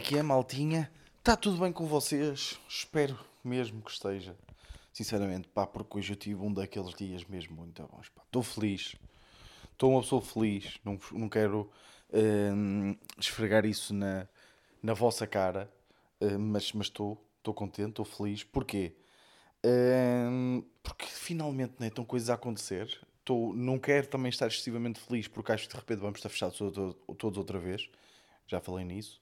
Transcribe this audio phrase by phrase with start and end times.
[0.00, 0.90] É que é, maltinha?
[1.18, 2.58] Está tudo bem com vocês?
[2.66, 4.34] Espero mesmo que esteja.
[4.94, 8.10] Sinceramente, pá, porque hoje eu tive um daqueles dias mesmo muito bons.
[8.24, 8.96] Estou feliz.
[9.72, 10.78] Estou uma pessoa feliz.
[10.82, 11.70] Não, não quero
[12.14, 14.26] hum, esfregar isso na,
[14.82, 15.70] na vossa cara,
[16.18, 17.22] hum, mas estou.
[17.36, 18.42] Estou contente, estou feliz.
[18.42, 18.96] Porquê?
[19.62, 23.06] Hum, porque finalmente né, estão coisas a acontecer.
[23.18, 26.56] Estou, não quero também estar excessivamente feliz porque acho que de repente vamos estar fechados
[26.56, 27.90] todos outra vez.
[28.46, 29.20] Já falei nisso.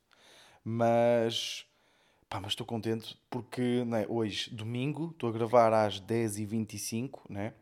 [0.65, 1.67] Mas,
[2.29, 7.55] pá, mas estou contente porque né, hoje, domingo, estou a gravar às 10h25, né?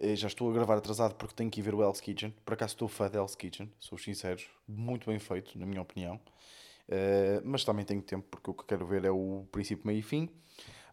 [0.00, 2.34] Eh, Já estou a gravar atrasado porque tenho que ir ver o Hell's Kitchen.
[2.44, 4.42] Por acaso estou fã de Hell's Kitchen, sou sincero.
[4.68, 6.20] Muito bem feito, na minha opinião.
[6.88, 10.02] Eh, mas também tenho tempo porque o que quero ver é o princípio, meio e
[10.02, 10.28] fim.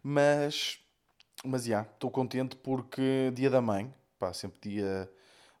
[0.02, 0.80] Mas,
[1.44, 5.10] mas já, estou contente porque dia da mãe, pá, sempre dia,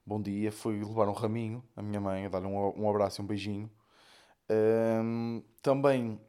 [0.06, 3.24] bom dia, foi levar um raminho à minha mãe, a dar-lhe um, um abraço e
[3.24, 3.70] um beijinho.
[4.52, 6.20] Ahm, também,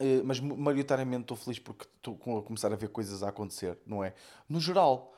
[0.00, 3.78] eh, mas ma- maioritariamente estou feliz porque estou a começar a ver coisas a acontecer,
[3.86, 4.14] não é?
[4.48, 5.14] No geral,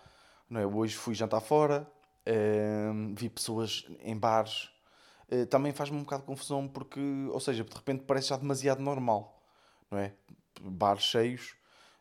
[0.51, 0.67] não é?
[0.67, 1.87] Hoje fui jantar fora,
[2.27, 4.71] ahm, vi pessoas em bares,
[5.31, 7.01] eh, também faz-me um bocado de confusão porque,
[7.33, 9.43] ou seja, de repente parece já demasiado normal,
[9.91, 10.15] não é?
[10.63, 11.57] Bares cheios,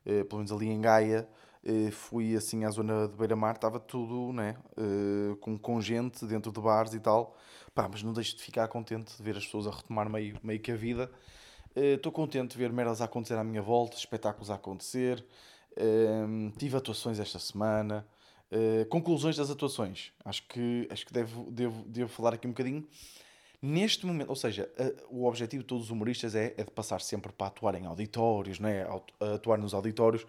[0.06, 1.28] eh, pelo menos ali em Gaia,
[1.66, 4.58] eh, fui assim à zona de Beira-Mar, estava tudo, né?
[4.78, 7.36] eh, com, com gente dentro de bares e tal.
[7.74, 10.60] Pá, mas não deixo de ficar contente de ver as pessoas a retomar meio, meio
[10.60, 11.10] que a vida.
[11.76, 15.26] Estou contente de ver merdas a acontecer à minha volta, espetáculos a acontecer.
[15.76, 18.06] Ehm, tive atuações esta semana.
[18.52, 20.12] Eh, conclusões das atuações.
[20.24, 22.88] Acho que, acho que devo, devo, devo falar aqui um bocadinho.
[23.60, 24.70] Neste momento, ou seja,
[25.10, 28.60] o objetivo de todos os humoristas é, é de passar sempre para atuar em auditórios,
[28.60, 28.86] não é?
[29.34, 30.26] Atuar nos auditórios.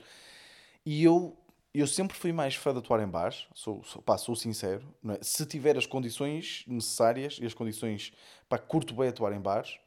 [0.85, 1.37] E eu,
[1.73, 4.87] eu sempre fui mais fã de atuar em bares, sou, sou, pá, sou sincero.
[5.09, 5.19] é?
[5.23, 8.13] Se tiver as condições necessárias e as condições,
[8.49, 9.79] pá, curto bem atuar em bares,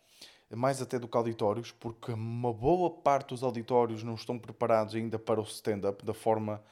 [0.55, 5.19] mais até do que auditórios, porque uma boa parte dos auditórios não estão preparados ainda
[5.19, 6.63] para o stand-up da forma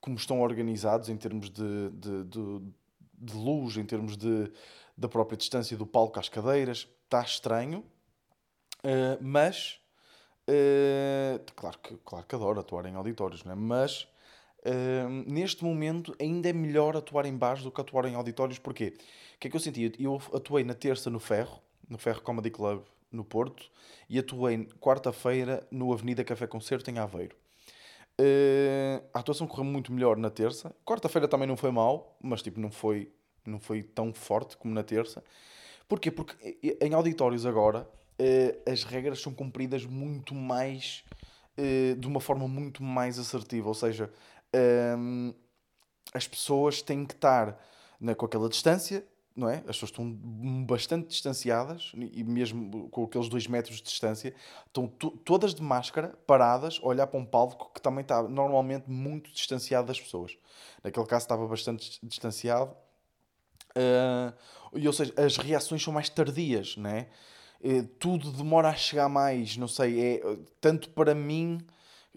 [0.00, 2.62] como estão organizados em termos de, de, de,
[3.14, 4.50] de luz, em termos de,
[4.96, 6.88] da própria distância do palco às cadeiras.
[7.04, 7.84] Está estranho,
[8.82, 9.79] eh, mas
[10.50, 13.54] eh, claro, que, claro que adoro atuar em auditórios, não é?
[13.54, 14.08] mas
[14.64, 18.58] eh, neste momento ainda é melhor atuar em bares do que atuar em auditórios.
[18.58, 18.94] Porquê?
[19.36, 19.92] O que é que eu senti?
[19.98, 23.70] Eu atuei na terça no Ferro, no Ferro Comedy Club no Porto,
[24.08, 27.36] e atuei quarta-feira no Avenida Café Concerto em Aveiro.
[28.18, 30.74] Eh, a atuação correu muito melhor na terça.
[30.84, 33.10] Quarta-feira também não foi mal, mas tipo, não foi,
[33.46, 35.24] não foi tão forte como na terça.
[35.88, 36.10] Porquê?
[36.10, 37.88] Porque eh, em auditórios agora
[38.20, 41.02] eh, as regras são cumpridas muito mais
[41.56, 43.66] eh, de uma forma muito mais assertiva.
[43.68, 44.12] Ou seja,
[44.52, 45.32] ehm,
[46.12, 47.58] as pessoas têm que estar
[48.00, 49.04] né, com aquela distância,
[49.34, 49.58] não é?
[49.58, 50.10] As pessoas estão
[50.66, 54.34] bastante distanciadas e mesmo com aqueles dois metros de distância,
[54.66, 58.90] estão to- todas de máscara, paradas, a olhar para um palco que também está normalmente
[58.90, 60.36] muito distanciado das pessoas.
[60.84, 62.74] Naquele caso estava bastante dis- distanciado.
[63.74, 64.32] Ah,
[64.74, 67.06] e, ou seja, as reações são mais tardias, né?
[67.06, 67.10] Eh,
[67.98, 71.58] tudo demora a chegar mais, não sei, é, eh, tanto para mim,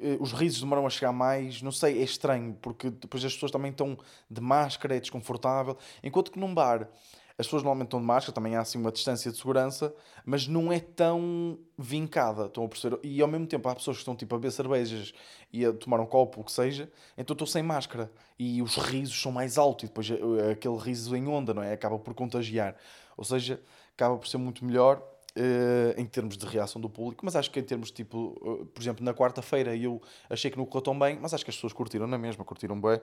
[0.02, 3.52] eh, os risos demoram a chegar mais, não sei, é estranho, porque depois as pessoas
[3.52, 3.98] também estão
[4.30, 6.90] de máscara, é desconfortável, enquanto que num bar
[7.38, 9.94] as pessoas normalmente estão de máscara, também há assim uma distância de segurança,
[10.24, 13.00] mas não é tão vincada, estão a perceber?
[13.04, 15.14] E ao mesmo tempo há pessoas que estão tipo a beber cervejas
[15.52, 19.20] e a tomar um copo, o que seja, então estou sem máscara e os risos
[19.20, 21.74] são mais altos e depois eh, aquele riso em onda, não é?
[21.74, 22.75] Acaba por contagiar.
[23.18, 23.60] Ou seja,
[23.96, 25.04] acaba por ser muito melhor
[25.35, 28.66] eh, em termos de reação do público, mas acho que em termos de tipo, eh,
[28.73, 31.55] por exemplo, na quarta-feira eu achei que não correu tão bem, mas acho que as
[31.55, 32.99] pessoas curtiram na mesma, curtiram bem.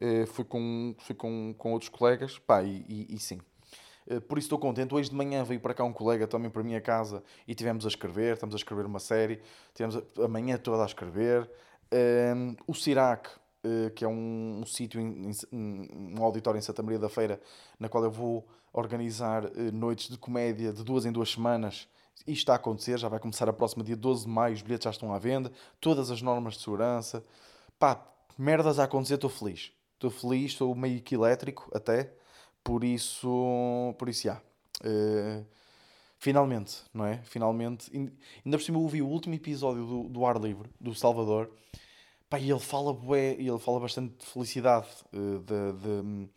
[0.00, 3.40] Eh, fui com, fui com, com outros colegas, pá, e, e- e sim.
[4.06, 4.94] Eh, Por isso estou contente.
[4.94, 7.84] Hoje de manhã veio para cá um colega também para a minha casa e tivemos
[7.84, 9.40] a escrever, estamos a escrever uma série,
[9.74, 11.48] tivemos a, manhã toda a escrever.
[11.90, 13.38] Ehm, o Cirac, eh,
[13.94, 15.00] que é um, um sítio,
[15.52, 17.40] um auditório em Santa Maria da Feira,
[17.78, 21.86] na qual eu vou organizar eh, noites de comédia de duas em duas semanas.
[22.20, 24.84] Isto está a acontecer, já vai começar a próxima dia 12 de maio, os bilhetes
[24.84, 25.50] já estão à venda,
[25.80, 27.22] todas as normas de segurança.
[27.78, 28.04] Pá,
[28.38, 29.72] merdas a acontecer, estou feliz.
[29.94, 32.12] Estou feliz, estou meio que elétrico até,
[32.64, 34.40] por isso, por isso, já.
[34.84, 35.42] Eh,
[36.18, 37.18] finalmente, não é?
[37.24, 37.90] Finalmente.
[37.96, 38.12] Ain-
[38.44, 41.50] Ainda por cima eu ouvi o último episódio do, do Ar Livre, do Salvador,
[42.32, 46.28] pá, e ele fala bué, e ele fala bastante de felicidade, eh, de, de-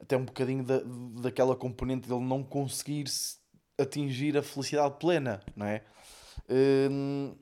[0.00, 0.80] até um bocadinho da,
[1.20, 3.38] daquela componente dele não conseguir se-
[3.76, 5.82] atingir a felicidade plena, não é?
[6.48, 7.34] Hum,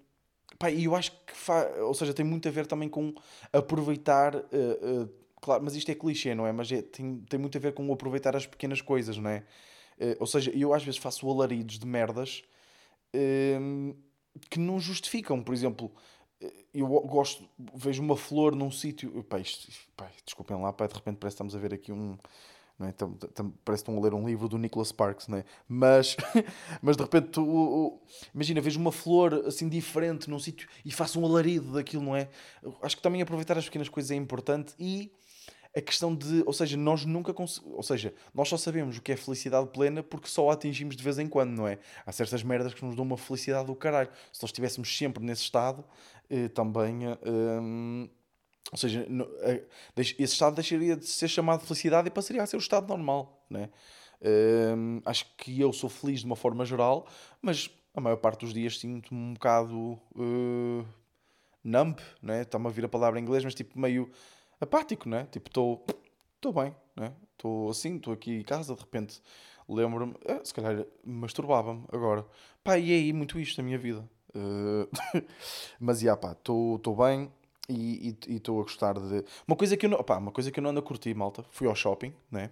[0.58, 1.66] pá, e eu acho que fa...
[1.82, 3.14] ou seja, tem muito a ver também com
[3.52, 5.08] aproveitar, eh, eh,
[5.42, 6.52] claro, mas isto é clichê, não é?
[6.52, 9.44] Mas é- tem, tem muito a ver com aproveitar as pequenas coisas, não é?
[9.98, 12.42] Eh, ou seja, eu às vezes faço alaridos de merdas
[13.60, 13.94] hum,
[14.48, 15.42] que não justificam.
[15.42, 15.92] Por exemplo,
[16.72, 17.44] eu gosto,
[17.74, 19.22] vejo uma flor num sítio.
[19.24, 22.16] Pá, isto, pá, desculpem lá, pá, de repente parece que estamos a ver aqui um.
[22.78, 22.92] Não é?
[22.92, 25.44] Tam, tam, parece que estão a ler um livro do Nicholas Sparks, não é?
[25.68, 26.16] Mas,
[26.80, 28.00] mas de repente, tu,
[28.34, 32.30] imagina, vejo uma flor assim diferente num sítio e faço um alarido daquilo, não é?
[32.80, 35.12] Acho que também aproveitar as pequenas coisas é importante e
[35.76, 37.32] a questão de, ou seja, nós nunca,
[37.64, 41.02] ou seja, nós só sabemos o que é felicidade plena porque só a atingimos de
[41.02, 41.78] vez em quando, não é?
[42.04, 44.10] Há certas merdas que nos dão uma felicidade do caralho.
[44.32, 45.84] Se nós estivéssemos sempre nesse estado,
[46.28, 47.18] eh, também, eh,
[47.60, 48.08] hum,
[48.72, 49.62] ou seja, no, eh,
[49.96, 53.44] esse estado deixaria de ser chamado de felicidade e passaria a ser o estado normal,
[53.48, 53.70] né?
[54.76, 57.06] Hum, acho que eu sou feliz de uma forma geral,
[57.40, 60.84] mas a maior parte dos dias sinto-me um bocado uh,
[61.64, 62.42] numb, né?
[62.42, 64.10] Está-me a vir a palavra em inglês, mas tipo meio
[64.60, 65.26] apático, né?
[65.30, 65.84] Tipo, estou
[66.36, 67.12] estou bem, né?
[67.32, 69.20] Estou assim, estou aqui em casa, de repente
[69.68, 72.26] lembro-me, eh, se calhar masturbava-me agora.
[72.64, 74.08] Pá, e é aí muito isto na minha vida.
[74.34, 74.88] Uh,
[75.78, 77.30] mas, já pá, estou bem
[77.68, 79.24] e estou a gostar de...
[79.46, 81.44] Uma coisa que eu não, pá, uma coisa que eu não ando a curtir, malta,
[81.50, 82.50] fui ao shopping, né?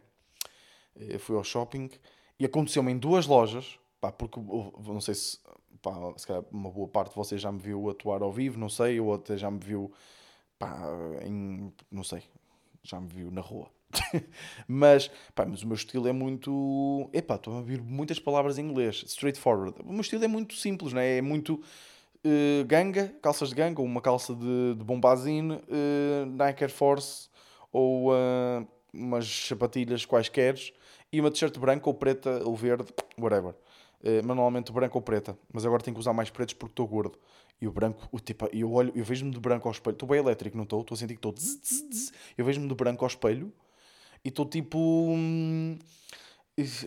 [0.94, 1.90] Eu eh, fui ao shopping
[2.38, 5.38] e aconteceu-me em duas lojas, pá, porque não sei se,
[5.82, 8.68] pá, se calhar uma boa parte de vocês já me viu atuar ao vivo, não
[8.68, 9.92] sei, ou até já me viu
[10.58, 10.78] pá,
[11.24, 12.22] em, não sei,
[12.82, 13.70] já me viu na rua.
[14.68, 17.08] mas, pá, mas o meu estilo é muito.
[17.12, 19.74] Epá, estou a ouvir muitas palavras em inglês, straightforward.
[19.84, 21.18] O meu estilo é muito simples, né?
[21.18, 26.64] é muito uh, ganga, calças de ganga, ou uma calça de, de bombazine, uh, Nike
[26.64, 27.28] Air Force,
[27.72, 30.56] ou uh, umas sapatilhas quaisquer,
[31.12, 33.54] e uma t-shirt branca ou preta ou verde, whatever.
[34.02, 37.18] Uh, normalmente branca ou preta, mas agora tenho que usar mais pretos porque estou gordo.
[37.60, 39.94] E o branco, o tipo, eu olho, eu vejo-me de branco ao espelho.
[39.94, 40.80] Estou bem elétrico, não estou?
[40.80, 41.34] Estou a sentir que estou.
[42.36, 43.52] Eu vejo-me de branco ao espelho
[44.24, 44.78] e estou tipo.
[44.78, 45.78] Hum,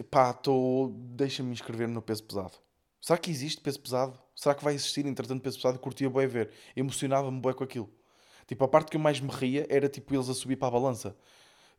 [0.09, 0.89] pá, estou.
[0.89, 2.53] Deixa-me inscrever no peso pesado.
[3.01, 4.17] Será que existe peso pesado?
[4.35, 5.79] Será que vai existir, entretanto, peso pesado?
[5.79, 6.51] Curtia bem ver.
[6.75, 7.89] Emocionava-me bem com aquilo.
[8.47, 10.71] Tipo, a parte que eu mais me ria era tipo eles a subir para a
[10.71, 11.15] balança.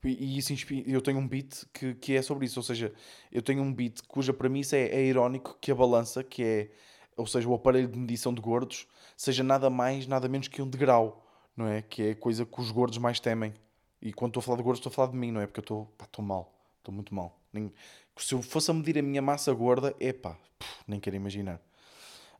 [0.04, 0.90] E, isso inspira.
[0.90, 2.58] Eu tenho um beat que, que é sobre isso.
[2.58, 2.92] Ou seja,
[3.30, 6.70] eu tenho um beat cuja premissa é, é irónico que a balança, que é
[7.16, 8.86] ou seja, o aparelho de medição de gordos,
[9.16, 11.24] seja nada mais, nada menos que um degrau,
[11.56, 11.82] não é?
[11.82, 13.52] Que é a coisa que os gordos mais temem.
[14.00, 15.46] E quando estou a falar de gordos, estou a falar de mim, não é?
[15.46, 17.38] Porque eu estou, pá, estou mal, estou muito mal.
[17.52, 17.72] Nem,
[18.16, 20.36] se eu fosse a medir a minha massa gorda, é pá,
[20.86, 21.60] nem quero imaginar.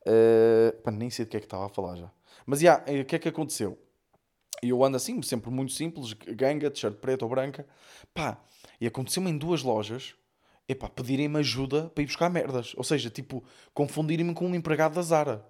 [0.01, 2.11] Uh, pá, nem sei do que é que estava a falar já.
[2.45, 3.79] Mas já, yeah, o que é que aconteceu?
[4.63, 7.67] Eu ando assim, sempre muito simples, ganga, t-shirt preta ou branca.
[8.15, 8.39] Pá,
[8.81, 10.15] e aconteceu-me em duas lojas
[10.69, 12.75] epá, pedirem-me ajuda para ir buscar merdas.
[12.77, 13.45] Ou seja, tipo,
[13.75, 15.47] confundirem-me com um empregado da Zara.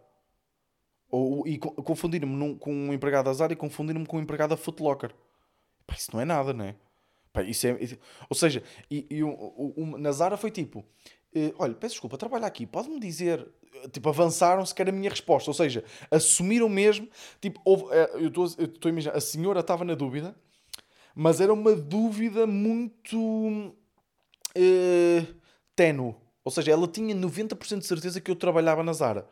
[1.11, 5.15] Ou, e confundirem-me com um empregado da Zara e confundirem-me com um empregado da Footlocker.
[5.83, 6.77] Epá, isso não é nada, não é?
[7.47, 7.79] Isso é,
[8.29, 10.85] ou seja, e, e um, um, na Zara foi tipo:
[11.35, 13.47] eh, olha, peço desculpa, trabalho aqui, pode-me dizer.
[13.91, 15.51] Tipo, avançaram-se que era a minha resposta.
[15.51, 17.09] Ou seja, assumiram mesmo.
[17.41, 20.37] Tipo, houve, eh, eu estou a imaginar, a senhora estava na dúvida,
[21.15, 23.75] mas era uma dúvida muito
[24.57, 25.43] uh.
[26.45, 29.27] Ou seja, ela tinha 90% de certeza que eu trabalhava na Zara.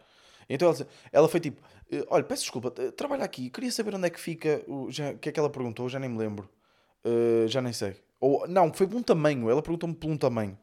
[0.48, 1.60] Então ela, ela foi tipo:
[1.92, 4.62] uh, Olha, peço desculpa, uh, trabalho aqui, queria saber onde é que fica.
[4.66, 5.88] O já, que é que ela perguntou?
[5.88, 6.48] Já nem me lembro.
[7.04, 7.96] Uh, já nem sei.
[8.20, 9.48] Ou, não, foi por um tamanho.
[9.48, 10.58] Ela perguntou-me por um tamanho.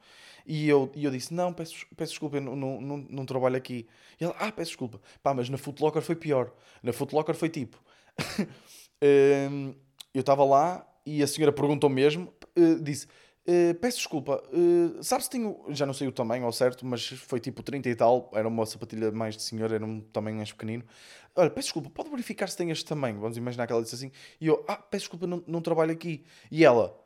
[0.46, 3.56] E eu, e eu disse: Não, peço, peço desculpa, eu não, não, não, não trabalho
[3.56, 3.88] aqui.
[4.20, 5.02] E ela: Ah, peço desculpa.
[5.24, 6.52] Pá, mas na Footlocker foi pior.
[6.84, 7.82] Na Footlocker foi tipo:
[9.02, 9.74] ehm,
[10.14, 12.34] Eu estava lá e a senhora perguntou mesmo,
[12.82, 13.08] disse
[13.50, 15.58] Uh, peço desculpa, uh, sabe se tenho.
[15.70, 18.30] Já não sei o tamanho ao certo, mas foi tipo 30 e tal.
[18.34, 20.84] Era uma sapatilha mais de senhor, era um tamanho mais pequenino.
[21.34, 23.22] Olha, peço desculpa, pode verificar se tem este tamanho?
[23.22, 24.12] Vamos imaginar que ela disse assim.
[24.42, 26.26] E eu, ah, peço desculpa, não, não trabalho aqui.
[26.52, 27.00] E ela,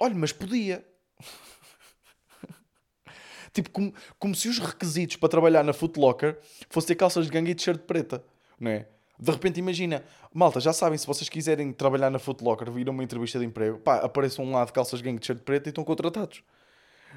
[0.00, 0.84] olha, mas podia.
[3.54, 7.54] tipo, como, como se os requisitos para trabalhar na Footlocker fossem calças de gangue e
[7.54, 8.24] t-shirt preta,
[8.58, 8.88] não é?
[9.18, 13.04] De repente, imagina, malta, já sabem, se vocês quiserem trabalhar na Footlocker, vir a uma
[13.04, 16.42] entrevista de emprego, pá, apareçam lá de calças gangue de shirt preto e estão contratados.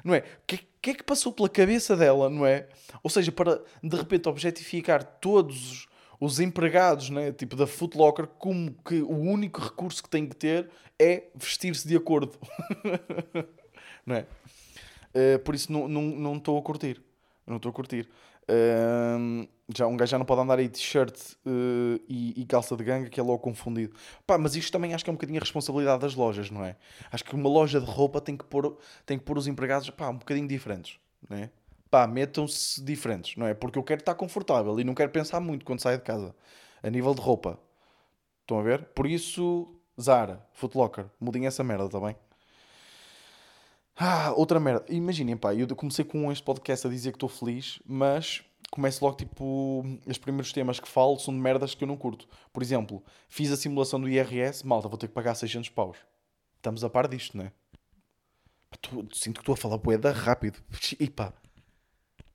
[0.04, 0.18] Não é?
[0.18, 2.68] O que, que, é que passou pela cabeça dela, não é?
[3.02, 5.88] Ou seja, para de repente objetificar todos os,
[6.20, 10.70] os empregados, né, tipo da Footlocker, como que o único recurso que tem que ter
[11.00, 12.38] é vestir-se de acordo.
[14.06, 14.26] não é?
[15.14, 17.02] Uh, por isso não estou a curtir.
[17.44, 18.08] Não estou a curtir
[19.74, 21.14] já, um gajo já não pode andar aí de t-shirt
[21.46, 23.94] uh, e, e, calça de ganga que é logo confundido.
[24.26, 26.76] Pá, mas isto também acho que é um bocadinho a responsabilidade das lojas, não é?
[27.12, 30.08] Acho que uma loja de roupa tem que pôr, tem que pôr os empregados pá,
[30.08, 30.98] um bocadinho diferentes,
[31.28, 31.50] não é?
[31.90, 33.54] Pá, metam-se diferentes, não é?
[33.54, 36.34] Porque eu quero estar confortável e não quero pensar muito quando saio de casa.
[36.82, 37.58] A nível de roupa.
[38.42, 38.84] Estão a ver?
[38.94, 42.16] Por isso, Zara, Footlocker, mudem essa merda, tá bem?
[43.96, 44.84] Ah, outra merda.
[44.88, 49.16] Imaginem, pá, eu comecei com este podcast a dizer que estou feliz, mas começo logo
[49.16, 49.84] tipo.
[50.06, 52.28] Os primeiros temas que falo são de merdas que eu não curto.
[52.52, 55.96] Por exemplo, fiz a simulação do IRS, malta, vou ter que pagar 600 paus.
[56.56, 57.52] Estamos a par disto, não é?
[59.12, 60.62] Sinto que estou a falar boeda rápido.
[61.00, 61.32] E pá.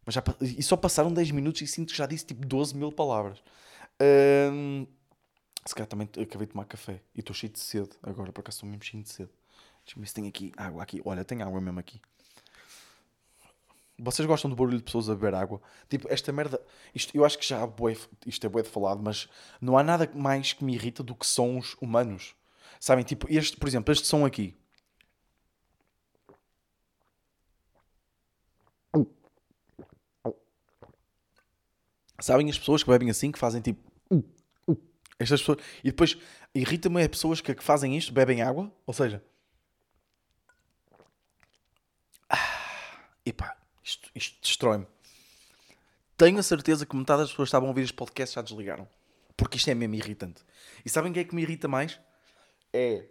[0.05, 2.91] Mas já, e só passaram 10 minutos e sinto que já disse tipo 12 mil
[2.91, 3.41] palavras.
[4.01, 4.85] Ahm,
[5.65, 8.57] se calhar também acabei de tomar café e estou cheio de sede agora, por acaso
[8.57, 9.29] estou mesmo cheio de sede.
[9.85, 11.01] Deixa-me ver se tem aqui água aqui.
[11.05, 12.01] Olha, tem água mesmo aqui.
[13.97, 15.61] Vocês gostam do barulho de pessoas a beber água?
[15.87, 16.59] Tipo, esta merda.
[16.93, 17.95] Isto, eu acho que já bué,
[18.25, 19.29] isto é bué de falado, mas
[19.61, 22.35] não há nada mais que me irrita do que sons humanos.
[22.79, 23.05] Sabem?
[23.05, 24.55] Tipo, este, por exemplo, este som aqui.
[32.19, 33.81] Sabem as pessoas que bebem assim, que fazem tipo.
[35.19, 35.59] Estas pessoas.
[35.83, 36.17] E depois
[36.55, 39.23] irrita-me as pessoas que, que fazem isto, bebem água, ou seja.
[42.29, 43.57] Ah, epá,
[44.15, 44.85] isto, destrói-me.
[46.17, 48.87] Tenho a certeza que metade das pessoas que estavam a ouvir este podcast já desligaram.
[49.35, 50.43] Porque isto é mesmo irritante.
[50.85, 51.99] E sabem o que é que me irrita mais?
[52.71, 53.05] É.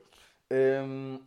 [0.84, 1.20] hum,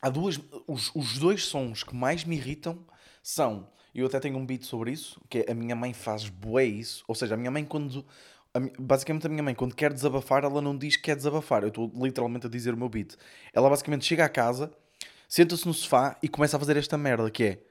[0.00, 0.40] há duas.
[0.66, 2.78] Os, os dois sons que mais me irritam
[3.22, 3.68] são.
[3.94, 7.04] Eu até tenho um beat sobre isso, que é a minha mãe faz bué isso.
[7.06, 8.04] Ou seja, a minha mãe quando.
[8.54, 11.62] a basicamente a minha mãe quando quer desabafar, ela não diz que quer desabafar.
[11.62, 13.16] Eu estou literalmente a dizer o meu beat.
[13.52, 14.72] Ela basicamente chega à casa,
[15.28, 17.69] senta-se no sofá e começa a fazer esta merda que é.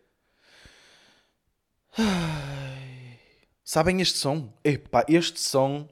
[3.64, 4.52] Sabem este som?
[4.64, 5.88] Epá, este som.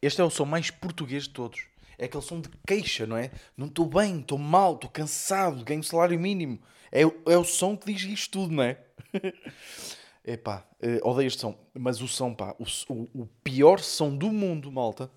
[0.00, 1.66] Este é o som mais português de todos.
[1.98, 3.30] É aquele som de queixa, não é?
[3.56, 6.60] Não estou bem, estou mal, estou cansado, ganho salário mínimo.
[6.90, 8.78] É, o- é o som que diz isto tudo, não é?
[10.24, 11.56] Epá, eh, odeio este som.
[11.74, 15.10] Mas o som, pá, o, o- o pior som do mundo, malta,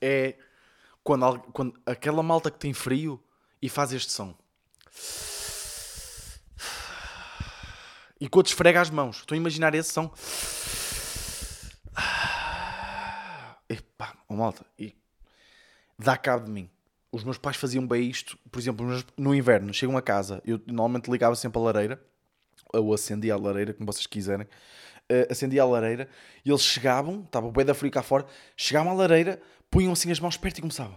[0.00, 0.34] é
[1.02, 3.22] quando, quando aquela malta que tem frio
[3.60, 4.34] e faz este som.
[8.24, 9.18] E quando esfrega as mãos.
[9.18, 10.10] Estou a imaginar esse som.
[13.68, 14.96] Epá, oh malta, e
[15.98, 16.70] dá cabo de mim.
[17.12, 18.86] Os meus pais faziam bem isto, por exemplo,
[19.18, 22.02] no inverno, chegam a casa, eu normalmente ligava sempre a lareira,
[22.72, 24.48] ou acendia a lareira, como vocês quiserem,
[25.06, 26.08] eh, acendia a lareira,
[26.42, 28.24] e eles chegavam, estava bem da frio cá fora,
[28.56, 29.38] chegavam à lareira,
[29.70, 30.96] punham assim as mãos perto e começavam.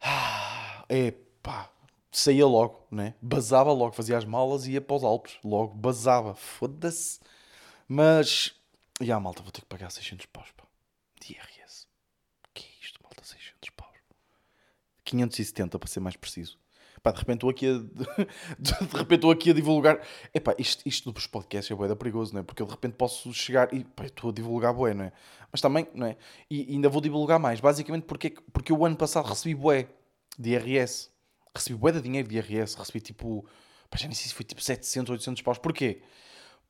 [0.00, 1.68] Ah, Epá,
[2.18, 3.14] saía logo, né?
[3.20, 7.20] Basava logo, fazia as malas e ia para os Alpes, logo, basava, foda-se.
[7.88, 8.54] Mas,
[9.00, 10.64] e a malta, vou ter que pagar 600 paus, pá,
[11.20, 11.86] de IRS.
[12.52, 13.96] que é isto, malta, 600 paus?
[15.04, 16.58] 570 para ser mais preciso.
[17.02, 17.72] Pá, de repente estou aqui a,
[18.58, 20.00] de repente estou aqui a divulgar.
[20.32, 22.42] Epá, isto, isto dos podcasts é bué da perigoso, não é?
[22.42, 25.12] Porque eu de repente posso chegar e pá, estou a divulgar bué, não é?
[25.52, 26.16] Mas também, não é?
[26.50, 29.88] E ainda vou divulgar mais, basicamente porque, porque eu ano passado recebi bué
[30.38, 31.13] de IRS.
[31.54, 33.44] Recebi bué de dinheiro de IRS, recebi tipo,
[33.90, 35.58] pá, já nem sei se foi tipo 700, 800 paus.
[35.58, 36.02] Porquê?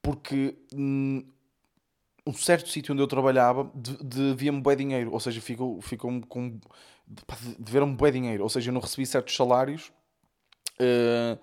[0.03, 1.25] Porque hum,
[2.27, 6.59] um certo sítio onde eu trabalhava de- devia-me bué dinheiro, ou seja, ficou, ficou com
[7.59, 9.93] deveram-me bué dinheiro, ou seja, eu não recebi certos salários,
[10.81, 11.39] eh,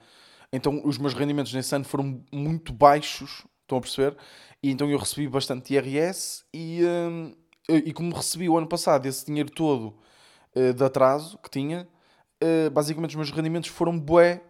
[0.53, 4.17] então os meus rendimentos nesse ano foram muito baixos, estão a perceber?
[4.63, 7.35] E então eu recebi bastante IRS e, hum,
[7.69, 9.95] e como recebi o ano passado esse dinheiro todo
[10.55, 11.87] eh, de atraso que tinha,
[12.41, 14.41] eh, basicamente os meus rendimentos foram bué,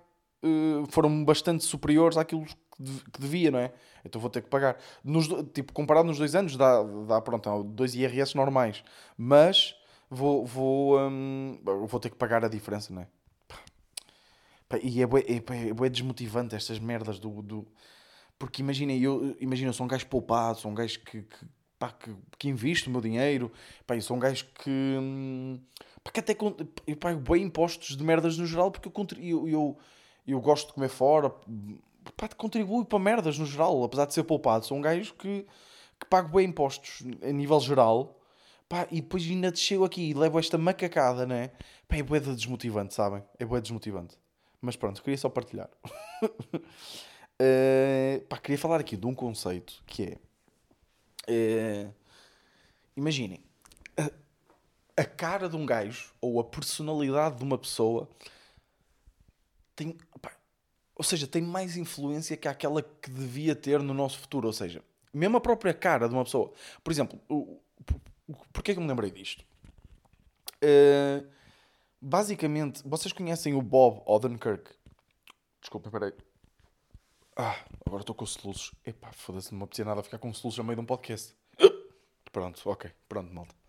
[0.44, 3.72] eh, foram bastante superiores àquilo que dev- que devia, não é?
[4.04, 4.78] Então vou ter que pagar.
[5.04, 8.84] Nos tipo, comparado nos dois anos, dá, dá pronto, há dois IRS normais.
[9.18, 9.76] Mas
[10.10, 13.08] vou, vou, hum, vou ter que pagar a diferença, não é?
[14.82, 15.36] E é bué, é,
[15.70, 17.42] é bué desmotivante estas merdas do...
[17.42, 17.68] do...
[18.40, 21.46] Porque imaginem, eu, imagina, eu sou um gajo poupado, sou um gajo que, que,
[21.78, 23.52] pá, que, que invisto o meu dinheiro,
[23.86, 24.70] pá, eu sou um gajo que...
[24.70, 25.60] hum,
[26.04, 26.36] pá, que até
[26.88, 29.78] eu pago bem impostos de merdas no geral porque eu, eu, eu,
[30.28, 31.30] eu gosto de comer fora,
[32.18, 35.46] pá, contribuo para merdas no geral, apesar de ser poupado, sou um gajo que,
[36.00, 38.20] que pago bem impostos a nível geral,
[38.68, 41.52] pá, e depois ainda chego aqui e levo esta macacada, né?
[41.88, 43.24] Pá, é de desmotivante, sabem?
[43.38, 44.18] É bué desmotivante.
[44.62, 45.70] Mas pronto, queria só partilhar.
[47.44, 50.18] Eh, pá, queria falar aqui de um conceito que é...
[51.28, 51.90] eh,
[52.96, 53.44] imaginem,
[54.96, 58.10] a cara de um gajo ou a personalidade de uma pessoa
[59.76, 59.98] tem...
[60.22, 60.32] pá,
[60.96, 64.48] ou seja, tem mais influência que aquela que devia ter no nosso futuro.
[64.48, 64.84] Ou seja,
[65.14, 66.52] mesmo a própria cara de uma pessoa.
[66.84, 67.60] Por exemplo, o,
[68.28, 69.44] o, porquê que eu me lembrei disto?
[70.62, 71.24] Eh,
[72.00, 74.70] basicamente, vocês conhecem o Bob Odenkirk?
[75.60, 76.14] Desculpa, peraí.
[77.36, 78.72] Ah, agora estou com soluços.
[78.86, 81.36] Epá, foda-se, não me apetecia nada ficar com soluços a meio de um podcast.
[82.32, 82.92] Pronto, ok.
[83.10, 83.61] Pronto, malta.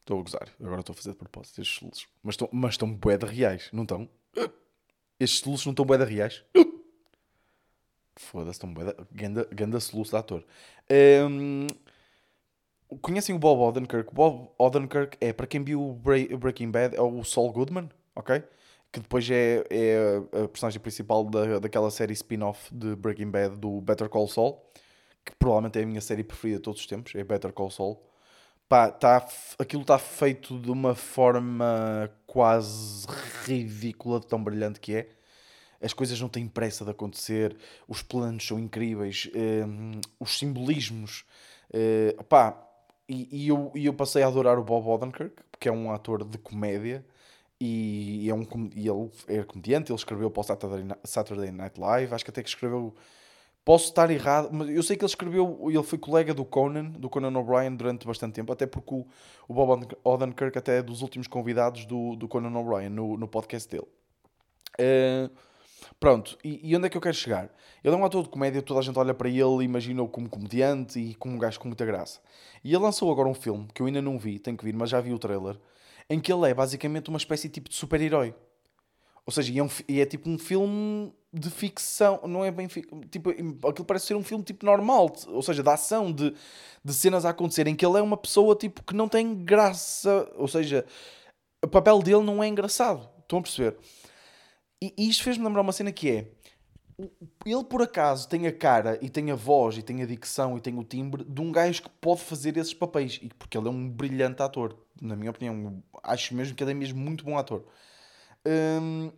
[0.00, 0.48] Estou a gozar.
[0.60, 2.08] Agora estou a fazer de propósito estes soluços.
[2.22, 4.08] Mas estão, mas estão bué de reais, não estão?
[5.18, 6.44] Estes soluços não estão bué de reais?
[8.16, 8.84] Foda-se, tão bem.
[9.10, 10.44] Ganda, ganda soluço de ator.
[11.28, 11.66] Um,
[13.00, 14.14] conhecem o Bob Odenkirk?
[14.14, 18.42] Bob Odenkirk é, para quem viu o Breaking Bad, é o Saul Goodman, ok?
[18.90, 23.80] Que depois é, é a personagem principal da, daquela série spin-off de Breaking Bad do
[23.80, 24.62] Better Call Saul,
[25.24, 28.02] que provavelmente é a minha série preferida de todos os tempos, é Better Call Saul.
[28.68, 29.26] Pá, tá,
[29.58, 33.06] aquilo está feito de uma forma quase
[33.44, 35.08] ridícula, de tão brilhante que é
[35.82, 37.56] as coisas não têm pressa de acontecer,
[37.88, 41.24] os planos são incríveis, um, os simbolismos.
[41.70, 42.56] Uh, pá,
[43.08, 46.24] e, e, eu, e eu passei a adorar o Bob Odenkirk, que é um ator
[46.24, 47.04] de comédia
[47.60, 49.90] e, é um, e ele é comediante.
[49.90, 52.94] Ele escreveu para o Saturday Night Live, acho que até que escreveu.
[53.64, 57.08] Posso estar errado, mas eu sei que ele escreveu, ele foi colega do Conan, do
[57.08, 59.06] Conan O'Brien durante bastante tempo, até porque o,
[59.46, 63.68] o Bob Odenkirk até é dos últimos convidados do, do Conan O'Brien no, no podcast
[63.70, 63.86] dele.
[64.80, 65.30] Uh,
[65.98, 67.48] Pronto, e, e, onde é que eu quero chegar?
[67.82, 70.98] Ele é um ator de comédia, toda a gente olha para ele imagina-o como comediante
[70.98, 72.20] e como um gajo com muita graça.
[72.64, 74.90] E ele lançou agora um filme que eu ainda não vi, tenho que vir, mas
[74.90, 75.56] já vi o trailer,
[76.08, 78.34] em que ele é basicamente uma espécie tipo de super-herói.
[79.24, 82.66] Ou seja, é, um, é, tipo um filme de ficção, não é bem.
[83.10, 83.30] Tipo,
[83.66, 86.34] aquilo parece ser um filme tipo normal, ou seja, de ação, de,
[86.84, 90.30] de cenas a acontecer, em que ele é uma pessoa tipo que não tem graça,
[90.36, 90.84] ou seja,
[91.64, 93.08] o papel dele não é engraçado.
[93.20, 93.76] Estão a perceber?
[94.82, 96.28] E, e isto fez-me lembrar uma cena que é.
[97.46, 100.60] Ele por acaso tem a cara e tem a voz e tem a dicção e
[100.60, 103.18] tem o timbre de um gajo que pode fazer esses papéis.
[103.22, 105.82] E porque ele é um brilhante ator, na minha opinião.
[106.02, 107.64] Acho mesmo que ele é mesmo muito bom ator.
[108.46, 109.10] Hum,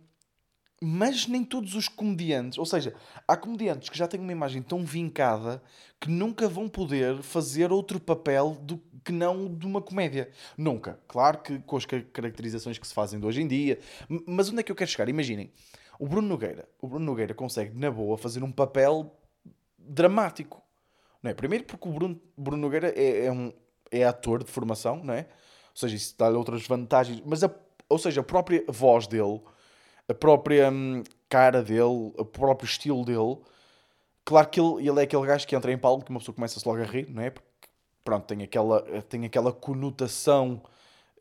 [0.81, 2.93] mas nem todos os comediantes, ou seja,
[3.27, 5.63] há comediantes que já têm uma imagem tão vincada
[5.99, 10.29] que nunca vão poder fazer outro papel do que não de uma comédia.
[10.57, 10.99] Nunca.
[11.07, 13.79] Claro que com as caracterizações que se fazem de hoje em dia.
[14.27, 15.07] Mas onde é que eu quero chegar?
[15.07, 15.51] Imaginem,
[15.99, 16.67] o Bruno Nogueira.
[16.81, 19.15] O Bruno Nogueira consegue, na boa, fazer um papel
[19.77, 20.61] dramático.
[21.21, 21.33] Não é?
[21.33, 23.53] Primeiro porque o Bruno, Bruno Nogueira é, é, um,
[23.91, 25.21] é ator de formação, não é?
[25.21, 27.21] Ou seja, isso dá-lhe outras vantagens.
[27.25, 27.49] Mas, a,
[27.89, 29.41] ou seja, a própria voz dele
[30.07, 33.37] a própria hum, cara dele, o próprio estilo dele.
[34.23, 36.67] Claro que ele, ele é aquele gajo que entra em palco que uma pessoa começa-se
[36.67, 37.29] logo a rir, não é?
[37.29, 37.47] Porque,
[38.03, 40.61] pronto, tem aquela, tem aquela conotação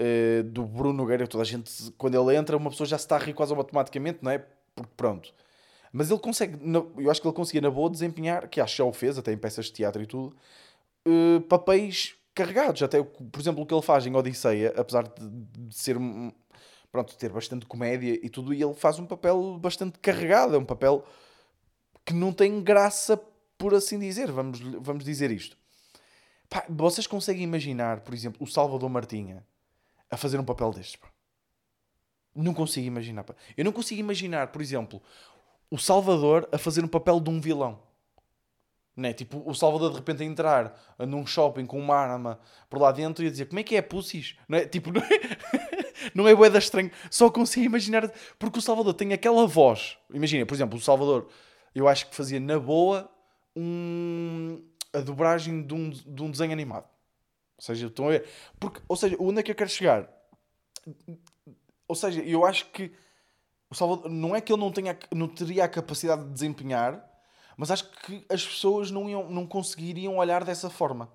[0.00, 1.26] uh, do Bruno Nogueira.
[1.26, 4.20] Toda a gente, quando ele entra, uma pessoa já se está a rir quase automaticamente,
[4.22, 4.38] não é?
[4.74, 5.32] Porque, pronto.
[5.92, 6.58] Mas ele consegue,
[6.98, 9.32] eu acho que ele conseguia na boa desempenhar, que acho que já o fez, até
[9.32, 10.34] em peças de teatro e tudo,
[11.06, 12.82] uh, papéis carregados.
[12.82, 15.28] Até, por exemplo, o que ele faz em Odisseia, apesar de,
[15.68, 15.96] de ser
[16.94, 20.64] pronto, ter bastante comédia e tudo, e ele faz um papel bastante carregado, é um
[20.64, 21.04] papel
[22.04, 23.16] que não tem graça,
[23.58, 25.58] por assim dizer, vamos, vamos dizer isto.
[26.48, 29.44] Pá, vocês conseguem imaginar, por exemplo, o Salvador Martinha
[30.08, 30.94] a fazer um papel destes?
[30.94, 31.08] Pá?
[32.32, 33.24] Não consigo imaginar.
[33.24, 33.34] Pá.
[33.56, 35.02] Eu não consigo imaginar, por exemplo,
[35.68, 37.82] o Salvador a fazer um papel de um vilão.
[38.96, 39.12] Não é?
[39.12, 42.38] Tipo, o Salvador de repente a entrar num shopping com uma arma
[42.70, 44.36] por lá dentro e a dizer como é que é, pussies?
[44.48, 44.66] Não é?
[44.66, 45.63] Tipo, não é,
[46.14, 46.90] não é boeda estranho.
[47.10, 49.96] Só consigo imaginar, porque o Salvador tem aquela voz.
[50.12, 51.28] Imagina, por exemplo, o Salvador,
[51.74, 53.10] eu acho que fazia na boa
[53.54, 54.62] um,
[54.92, 56.86] a dobragem de um, de um desenho animado.
[57.56, 58.28] Ou seja, estão a ver?
[58.58, 60.10] Porque, ou seja, onde é que eu quero chegar?
[61.86, 62.92] Ou seja, eu acho que
[63.70, 67.14] o Salvador, não é que ele não, tenha, não teria a capacidade de desempenhar
[67.56, 71.12] mas acho que as pessoas não, iam, não conseguiriam olhar dessa forma.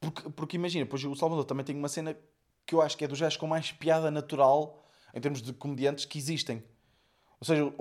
[0.00, 2.16] Porque, porque imagina, pois o Salvador também tem uma cena
[2.68, 6.04] que eu acho que é dos gajos com mais piada natural em termos de comediantes
[6.04, 6.62] que existem.
[7.40, 7.72] Ou seja,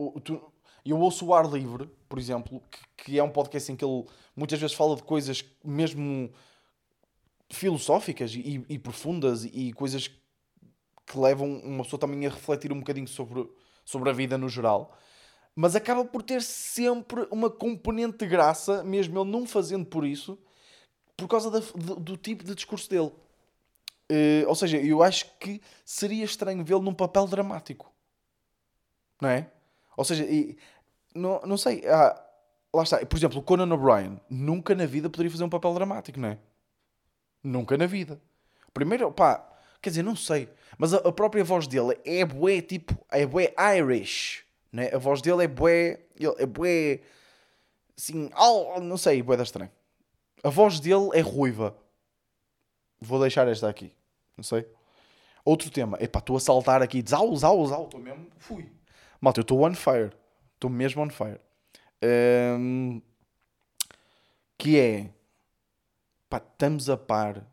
[0.86, 4.06] eu ouço o Ar Livre, por exemplo, que, que, é um podcast em que ele
[4.34, 6.32] muitas vezes fala de coisas mesmo
[7.52, 13.08] filosóficas e, e profundas e coisas que levam uma pessoa também a refletir um bocadinho
[13.08, 13.46] sobre,
[13.84, 14.98] sobre a vida no geral
[15.60, 20.38] mas acaba por ter sempre uma componente de graça, mesmo ele não fazendo por isso,
[21.18, 23.12] por causa da, do, do, tipo de discurso dele.
[24.12, 27.94] Uh, ou seja, eu acho que seria estranho vê-lo num papel dramático.
[29.22, 29.50] Não é?
[29.98, 30.58] Ou seja, e,
[31.14, 31.84] não, não sei.
[31.88, 32.24] Ah,
[32.74, 33.06] lá está.
[33.06, 36.38] Por exemplo, o Conan O'Brien nunca na vida poderia fazer um papel dramático, não é?
[37.44, 38.22] Nunca na vida.
[38.74, 39.44] Primeiro, pá,
[39.82, 40.50] quer dizer, não sei.
[40.78, 44.46] Mas a, a própria voz dele é bué, tipo, é bué Irish.
[44.72, 44.90] Né?
[44.94, 46.00] A voz dele é bué,
[46.38, 47.02] é bué,
[47.98, 48.30] assim,
[48.82, 49.72] não sei, bué da estranho.
[50.44, 51.76] A voz dele é ruiva.
[53.00, 53.94] Vou deixar esta aqui,
[54.36, 54.68] não sei.
[55.46, 58.72] Outro tema, epá, estou a saltar aqui, zau, zau, zau, estou mesmo, fui.
[59.22, 60.12] Malta, eu estou on fire,
[60.56, 61.40] estou mesmo on fire.
[62.04, 63.02] Um,
[64.58, 65.10] que é,
[66.30, 67.46] pá, estamos a par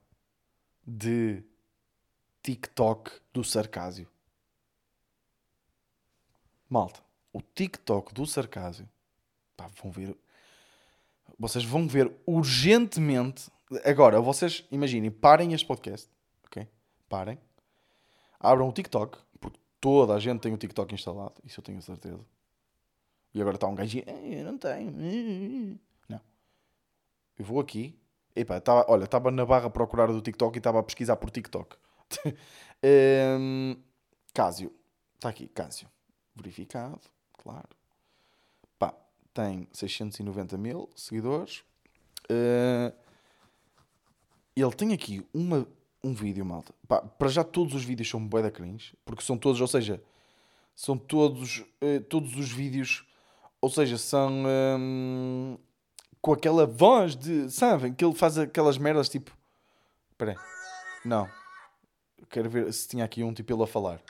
[0.87, 1.43] de
[2.43, 4.09] TikTok do sarcásio.
[6.69, 7.01] Malta,
[7.33, 8.89] o TikTok do sarcásio
[9.57, 10.17] Pá, vão ver.
[11.39, 13.51] Vocês vão ver urgentemente.
[13.85, 16.09] Agora, vocês imaginem, parem este podcast,
[16.47, 16.69] ok?
[17.09, 17.39] Parem.
[18.39, 22.25] Abram o TikTok, porque toda a gente tem o TikTok instalado, isso eu tenho certeza.
[23.33, 23.99] E agora está um gajo.
[24.07, 24.93] "Eh, Eu não tenho.
[26.09, 26.21] Não.
[27.39, 27.99] Eu vou aqui.
[28.37, 31.31] Epá, tava, olha, estava na barra a procurar do TikTok e estava a pesquisar por
[31.31, 31.77] TikTok.
[32.87, 33.77] Hum,
[34.35, 34.71] Cásio.
[35.15, 35.89] Está aqui, Cásio.
[36.37, 37.01] Verificado,
[37.33, 37.67] claro.
[38.79, 38.95] Pá,
[39.33, 41.65] tem 690 mil seguidores.
[42.31, 42.93] Uh,
[44.63, 45.67] ele tem aqui uma,
[46.03, 46.75] um vídeo, malta.
[46.87, 50.03] Pá, para já todos os vídeos são bué da cringe, porque são todos, ou seja,
[50.75, 53.07] são todos, eh, todos os vídeos,
[53.61, 54.45] ou seja, são
[54.79, 55.59] hum,
[56.21, 59.37] com aquela voz de, sabem, que ele faz aquelas merdas tipo,
[60.13, 60.39] espera aí,
[61.05, 61.29] não,
[62.31, 64.01] quero ver se tinha aqui um tipo ele a falar.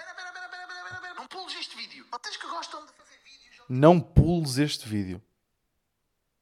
[1.16, 2.07] Não pules este vídeo.
[2.11, 5.20] Vocês que gostam de fazer vídeos Não pules este vídeo,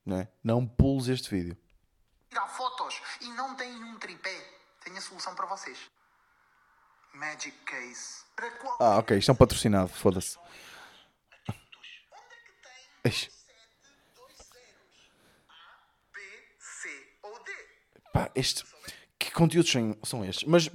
[0.04, 0.28] não é?
[0.44, 1.56] Não pules este vídeo.
[2.28, 4.36] tirar fotos e não têm um tripé,
[4.84, 5.78] tenho a solução para vocês.
[7.14, 8.22] Magic Case.
[8.80, 10.38] Ah, ok, isto é um patrocinado, foda-se.
[10.38, 11.58] Onde
[12.44, 12.72] que tem
[13.04, 13.30] Eish.
[13.30, 13.32] 7,
[14.16, 15.10] 2 zeros?
[15.48, 15.52] A,
[16.12, 16.20] B,
[16.58, 16.88] C
[17.22, 17.52] ou D?
[18.12, 18.64] Pá, este.
[19.18, 19.70] Que conteúdos
[20.02, 20.48] são, estes?
[20.48, 20.70] Mas,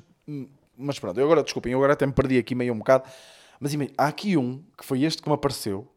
[0.77, 3.09] mas pronto, eu agora, desculpem, eu agora até me perdi aqui meio um bocado.
[3.59, 5.91] Mas há aqui um que foi este que me apareceu.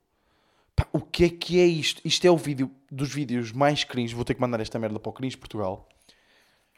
[0.74, 2.00] Pá, o que é que é isto?
[2.04, 4.14] Isto é o vídeo dos vídeos mais cringe.
[4.14, 5.86] Vou ter que mandar esta merda para o Cringe Portugal.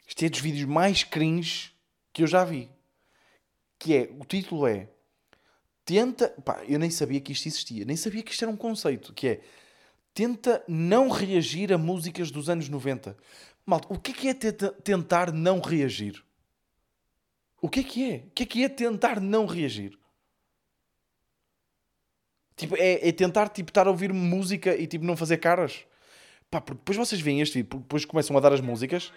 [0.07, 1.71] Isto é dos vídeos mais cringe
[2.11, 2.69] que eu já vi.
[3.79, 4.89] Que é, o título é
[5.85, 6.29] Tenta.
[6.45, 9.13] Pá, eu nem sabia que isto existia, nem sabia que isto era um conceito.
[9.13, 9.41] Que é
[10.13, 13.17] Tenta não reagir a músicas dos anos 90.
[13.65, 16.23] Malta, o que é que é tenta- tentar não reagir?
[17.61, 18.15] O que é que é?
[18.27, 19.97] O que é que é tentar não reagir?
[22.55, 25.85] Tipo, é, é tentar tipo, estar a ouvir música e tipo, não fazer caras?
[26.51, 29.11] Pá, porque depois vocês veem este vídeo, depois começam a dar as músicas.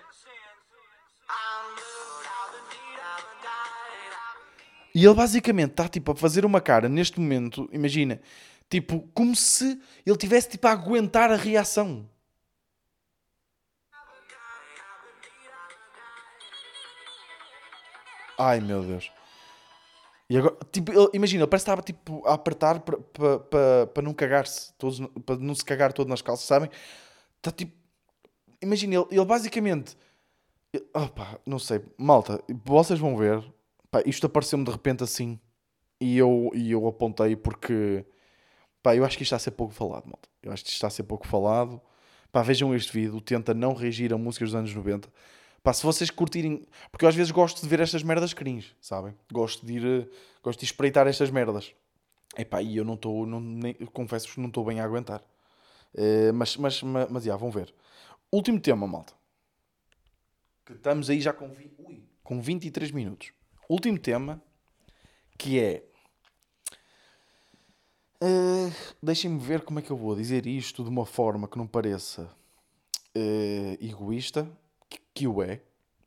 [4.96, 8.18] E ele basicamente está tipo a fazer uma cara neste momento, imagina,
[8.70, 12.09] tipo, como se ele tivesse tipo a aguentar a reação.
[18.38, 19.11] Ai meu Deus.
[20.28, 23.87] E agora, tipo, ele- imagina, ele parece que estava tipo a apertar para pa, pa,
[23.94, 24.72] pa não cagar-se,
[25.24, 26.70] para não se cagar todo nas calças, sabem?
[27.37, 27.72] Está tipo.
[28.62, 29.96] Imagina, ele, ele basicamente.
[30.72, 33.42] ele- Opa, não sei, malta, vocês vão ver.
[33.90, 35.38] Pá, isto apareceu-me de repente assim
[36.01, 38.05] e eu, e eu apontei porque.
[38.83, 40.29] Pá, eu acho que isto está a ser pouco falado, malta.
[40.42, 41.81] Eu acho que isto está a ser pouco falado.
[42.31, 45.09] Pá, vejam este vídeo, tenta não reagir a músicas dos anos 90.
[45.62, 46.66] Pá, se vocês curtirem.
[46.90, 49.14] Porque eu às vezes gosto de ver estas merdas cringe, sabem?
[49.33, 49.85] Gosto de ir.
[49.85, 50.09] eh,
[50.42, 51.75] Gosto de espreitar estas merdas.
[52.62, 53.27] E eu não estou.
[53.92, 55.22] Confesso-vos que não estou bem a aguentar.
[55.94, 57.75] Eh, mas, mas, mas, mas, já, vão ver.
[58.31, 59.14] Último tema, malta.
[60.64, 61.72] Que estamos aí já com, vi...
[61.79, 63.33] Ui, com 23 minutos.
[63.68, 64.40] Último tema,
[65.37, 65.83] que é.
[68.20, 68.70] eh,
[69.02, 72.31] Deixem-me ver como é que eu vou dizer isto de uma forma que não pareça
[73.14, 74.48] eh, egoísta,
[75.12, 75.61] que, o é,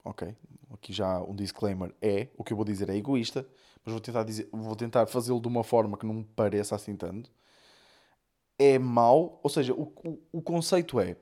[0.05, 0.35] ok?
[0.71, 3.45] Aqui já um disclaimer é, o que eu vou dizer é egoísta,
[3.83, 7.29] mas vou tentar, dizer, vou tentar fazê-lo de uma forma que não pareça assim tanto.
[8.57, 11.15] É mau, ou seja, o, o, o conceito é,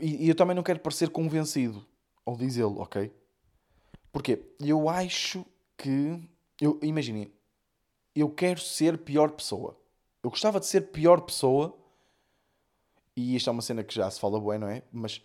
[0.00, 1.86] e, e eu também não quero parecer convencido
[2.24, 3.12] ao dizê-lo, ok?
[4.12, 5.44] Porque eu acho
[5.76, 6.20] que,
[6.60, 7.32] eu, imaginem,
[8.14, 9.78] eu quero ser pior pessoa.
[10.22, 11.78] Eu gostava de ser pior pessoa
[13.18, 14.80] e isto é uma cena que já se fala bem, não é?
[14.92, 15.20] Mas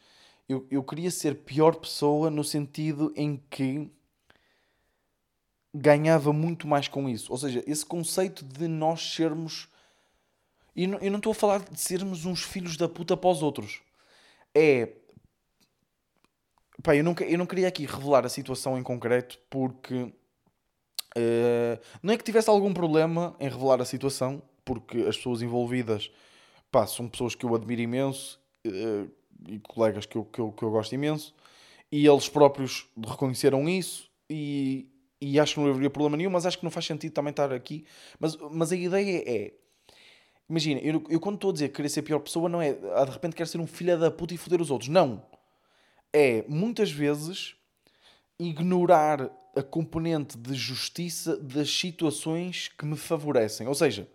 [0.50, 3.88] eu, eu queria ser pior pessoa no sentido em que
[5.72, 7.32] ganhava muito mais com isso.
[7.32, 9.67] Ou seja, esse conceito de nós sermos.
[10.76, 13.82] E eu não estou a falar de sermos uns filhos da puta para os outros.
[14.56, 14.93] É.
[16.84, 20.13] Pá, eu que- eu não queria aqui revelar a situação em concreto porque.
[21.15, 26.12] eh, não é que tivesse algum problema em revelar a situação, porque as pessoas envolvidas
[26.72, 29.06] pá, são pessoas que eu admiro imenso eh,
[29.48, 31.34] e colegas que eu, que, eu, que eu gosto imenso
[31.91, 34.88] e eles próprios reconheceram isso e,
[35.22, 37.52] e acho que não haveria problema nenhum, mas acho que não faz sentido também estar
[37.54, 37.86] aqui.
[38.19, 39.54] Mas, mas a ideia é.
[40.50, 43.06] Imagina, eu, eu quando estou a dizer que querer ser pior pessoa, não é ah,
[43.06, 44.89] de repente quero ser um filho da puta e foder os outros.
[44.89, 45.24] Não.
[46.13, 47.56] É muitas vezes
[48.39, 53.67] ignorar a componente de justiça das situações que me favorecem.
[53.67, 54.08] Ou seja,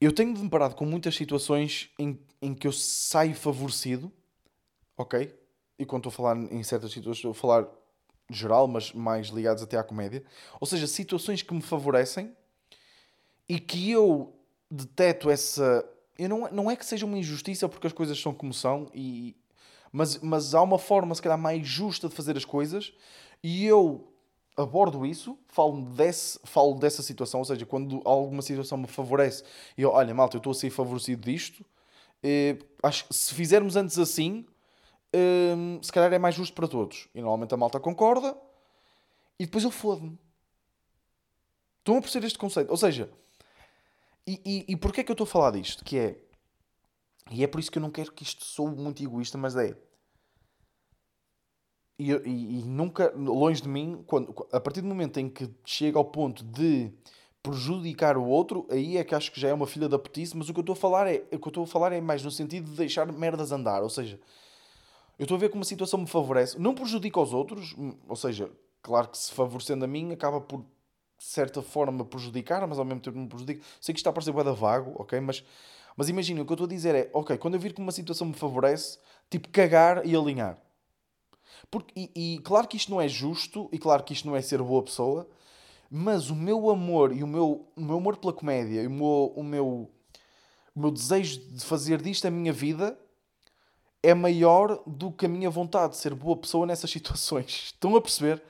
[0.00, 4.12] eu tenho de me deparado com muitas situações em, em que eu saio favorecido,
[4.96, 5.34] ok?
[5.78, 7.68] E quando estou a falar em certas situações, estou a falar
[8.30, 10.22] geral, mas mais ligados até à comédia.
[10.60, 12.34] Ou seja, situações que me favorecem
[13.48, 14.34] e que eu
[14.70, 15.84] deteto essa,
[16.18, 19.36] eu não, não é que seja uma injustiça porque as coisas são como são, e,
[19.98, 22.92] mas, mas há uma forma, se calhar, mais justa de fazer as coisas
[23.42, 24.12] e eu
[24.56, 29.42] abordo isso, falo, desse, falo dessa situação, ou seja, quando alguma situação me favorece
[29.76, 31.66] e eu, olha, malta, eu estou a ser favorecido disto,
[32.22, 34.46] eh, acho que se fizermos antes assim,
[35.12, 37.08] eh, se calhar é mais justo para todos.
[37.12, 38.36] E normalmente a malta concorda
[39.36, 40.16] e depois eu fodo-me.
[41.80, 42.70] Estão a perceber este conceito?
[42.70, 43.10] Ou seja,
[44.24, 45.84] e, e, e porquê é que eu estou a falar disto?
[45.84, 46.18] Que é,
[47.30, 49.76] e é por isso que eu não quero que isto soe muito egoísta, mas é,
[51.98, 55.98] e, e, e, nunca, longe de mim, quando, a partir do momento em que chega
[55.98, 56.92] ao ponto de
[57.42, 60.48] prejudicar o outro, aí é que acho que já é uma filha da petice, mas
[60.48, 62.22] o que eu estou a falar é, o que eu estou a falar é mais
[62.22, 64.20] no sentido de deixar merdas andar, ou seja,
[65.18, 67.74] eu estou a ver como a situação me favorece, não prejudica os outros,
[68.08, 68.50] ou seja,
[68.82, 70.64] claro que se favorecendo a mim acaba por
[71.18, 73.60] de certa forma prejudicar, mas ao mesmo tempo não prejudica.
[73.80, 75.18] Sei que está a parecer bué vago, ok?
[75.20, 75.44] Mas,
[75.96, 77.90] mas imagina, o que eu estou a dizer é, ok, quando eu vir que uma
[77.90, 80.56] situação me favorece, tipo cagar e alinhar.
[81.70, 84.42] Porque, e, e, claro que isto não é justo, e claro que isto não é
[84.42, 85.28] ser boa pessoa,
[85.90, 89.32] mas o meu amor e o meu, o meu amor pela comédia e o meu,
[89.36, 89.90] o, meu,
[90.74, 92.98] o meu desejo de fazer disto a minha vida
[94.02, 97.72] é maior do que a minha vontade de ser boa pessoa nessas situações.
[97.72, 98.42] Estão a perceber?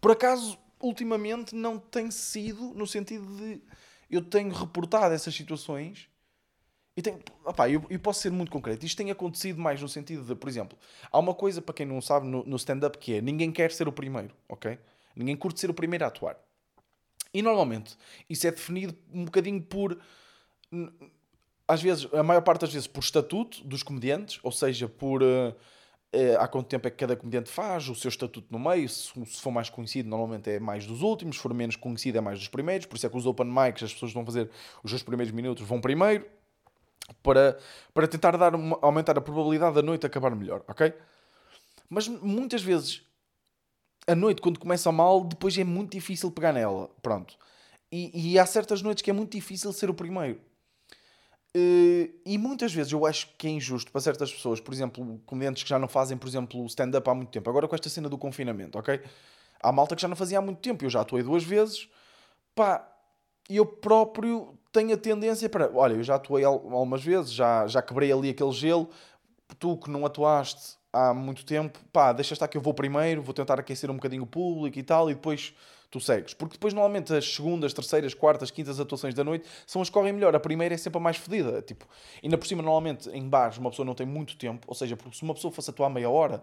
[0.00, 3.62] Por acaso, ultimamente, não tem sido no sentido de
[4.10, 6.11] eu tenho reportado essas situações
[6.96, 7.18] e tem,
[7.70, 8.84] eu, eu, posso ser muito concreto.
[8.84, 10.76] Isto tem acontecido mais no sentido de, por exemplo,
[11.10, 13.88] há uma coisa para quem não sabe no, no stand-up que é ninguém quer ser
[13.88, 14.78] o primeiro, ok?
[15.16, 16.36] Ninguém curte ser o primeiro a atuar.
[17.32, 17.96] E normalmente
[18.28, 19.98] isso é definido um bocadinho por.
[21.66, 25.22] Às vezes, a maior parte das vezes, por estatuto dos comediantes, ou seja, por.
[25.22, 25.48] Uh,
[26.14, 28.86] uh, há quanto tempo é que cada comediante faz, o seu estatuto no meio.
[28.86, 32.20] Se, se, for mais conhecido, normalmente é mais dos últimos, se for menos conhecido, é
[32.20, 32.84] mais dos primeiros.
[32.84, 34.50] Por isso é que os open mics, as pessoas vão fazer
[34.84, 36.26] os seus primeiros minutos, vão primeiro
[37.22, 37.58] para,
[37.92, 40.92] para tentar dar uma, aumentar a probabilidade da noite acabar melhor, ok?
[41.88, 43.02] Mas muitas vezes
[44.06, 46.90] a noite, quando começa mal, depois é muito difícil pegar nela.
[47.02, 47.36] Pronto.
[47.90, 50.40] E, e há certas noites que é muito difícil ser o primeiro.
[51.54, 55.62] Uh, e muitas vezes eu acho que é injusto para certas pessoas, por exemplo, comediantes
[55.62, 57.48] que já não fazem, por exemplo, stand-up há muito tempo.
[57.50, 59.00] Agora com esta cena do confinamento, ok?
[59.62, 60.84] Há malta que já não fazia há muito tempo.
[60.84, 61.88] Eu já atuei duas vezes.
[62.54, 62.90] Pá,
[63.48, 65.70] eu próprio tenho a tendência para.
[65.74, 68.88] Olha, eu já atuei algumas vezes, já, já quebrei ali aquele gelo.
[69.58, 73.34] Tu que não atuaste há muito tempo, pá, deixa estar que eu vou primeiro, vou
[73.34, 75.54] tentar aquecer um bocadinho o público e tal, e depois
[75.90, 76.32] tu segues.
[76.32, 80.12] Porque depois, normalmente, as segundas, terceiras, quartas, quintas atuações da noite são as que correm
[80.12, 80.34] melhor.
[80.34, 81.60] A primeira é sempre a mais fedida.
[81.60, 81.86] Tipo,
[82.22, 84.66] ainda por cima, normalmente, em bares, uma pessoa não tem muito tempo.
[84.66, 86.42] Ou seja, porque se uma pessoa fosse atuar meia hora,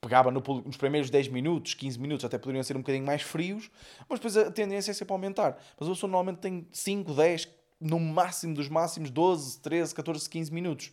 [0.00, 3.22] pegava no público nos primeiros 10 minutos, 15 minutos, até poderiam ser um bocadinho mais
[3.22, 3.70] frios,
[4.08, 5.58] mas depois a tendência é sempre aumentar.
[5.78, 7.48] Mas a pessoa normalmente tem 5, 10,
[7.80, 10.92] no máximo dos máximos, 12, 13, 14, 15 minutos.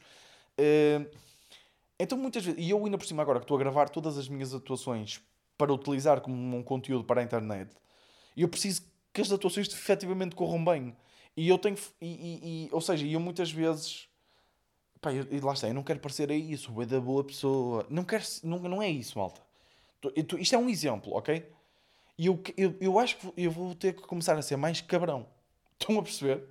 [0.57, 1.09] Uh,
[1.99, 4.27] então muitas vezes, e eu ainda por cima agora que estou a gravar todas as
[4.29, 5.21] minhas atuações
[5.57, 7.71] para utilizar como um conteúdo para a internet,
[8.35, 10.95] eu preciso que as atuações efetivamente corram bem.
[11.35, 14.07] E eu tenho, e, e, e ou seja, eu muitas vezes,
[15.01, 17.85] pá, eu, e lá está, eu não quero parecer a isso, é da boa pessoa,
[17.89, 19.41] não, quero, não, não é isso, malta.
[20.15, 21.51] Isto é um exemplo, ok?
[22.17, 25.27] E eu, eu, eu acho que eu vou ter que começar a ser mais cabrão.
[25.79, 26.43] Estão a perceber?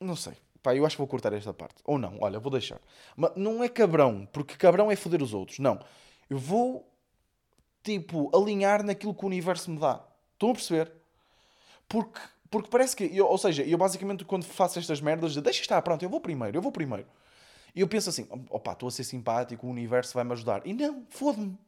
[0.00, 0.34] Não sei.
[0.62, 1.76] Pá, eu acho que vou cortar esta parte.
[1.84, 2.80] Ou não, olha, vou deixar.
[3.14, 5.58] Mas não é cabrão, porque cabrão é foder os outros.
[5.58, 5.78] Não.
[6.28, 6.90] Eu vou,
[7.82, 10.02] tipo, alinhar naquilo que o universo me dá.
[10.32, 10.90] Estão a perceber?
[11.86, 12.18] Porque,
[12.50, 15.82] porque parece que, eu, ou seja, eu basicamente quando faço estas merdas, de, deixa estar,
[15.82, 17.06] pronto, eu vou primeiro, eu vou primeiro.
[17.74, 20.66] E eu penso assim, opá, estou a ser simpático, o universo vai-me ajudar.
[20.66, 21.58] E não, foda-me.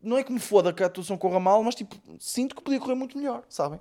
[0.00, 2.78] Não é que me foda que a atuação corra mal, mas tipo, sinto que podia
[2.78, 3.80] correr muito melhor, sabem?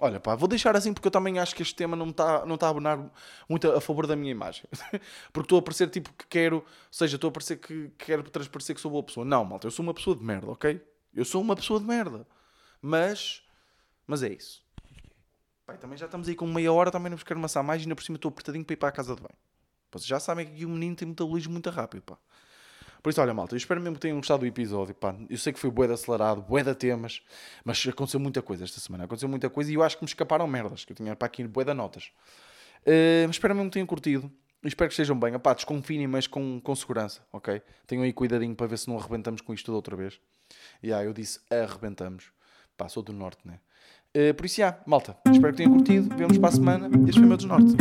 [0.00, 2.58] Olha, pá, vou deixar assim porque eu também acho que este tema não está não
[2.58, 3.10] tá a abonar
[3.48, 4.64] muito a, favor da minha imagem.
[5.32, 8.74] porque estou a parecer tipo que quero, ou seja, estou a parecer que quero transparecer
[8.74, 9.24] que sou boa pessoa.
[9.24, 10.80] Não, malta, eu sou uma pessoa de merda, ok?
[11.14, 12.26] Eu sou uma pessoa de merda.
[12.82, 13.42] Mas,
[14.06, 14.62] mas é isso.
[15.64, 17.84] Pai, também já estamos aí com meia hora, também não vos quero amassar mais e
[17.84, 19.34] ainda por cima estou apertadinho para ir para a casa de banho.
[19.90, 22.18] Vocês já sabem que o menino tem metabolismo muito rápido, pá.
[23.06, 24.92] Por isso, olha, malta, eu espero mesmo que tenham gostado do episódio.
[24.92, 25.14] Pá.
[25.30, 27.22] Eu sei que foi bué de acelerado, bué de temas,
[27.64, 29.04] mas aconteceu muita coisa esta semana.
[29.04, 31.44] Aconteceu muita coisa e eu acho que me escaparam merdas, que eu tinha para aqui
[31.46, 32.10] bué de notas.
[32.84, 34.28] Uh, espero mesmo que tenham curtido.
[34.64, 35.34] Espero que estejam bem.
[35.34, 37.62] Epá, desconfinem, mas com, com segurança, ok?
[37.86, 40.18] Tenham aí cuidadinho para ver se não arrebentamos com isto outra vez.
[40.82, 42.32] E yeah, eu disse arrebentamos.
[42.76, 43.60] Pá, sou do norte, né?
[44.16, 46.12] Uh, por isso, já, malta, espero que tenham curtido.
[46.16, 46.90] Vemos para a semana.
[47.08, 47.76] Este foi o meu desnorte.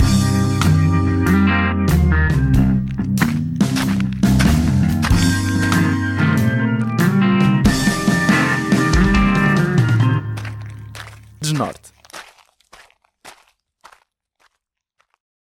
[11.57, 11.89] Norte.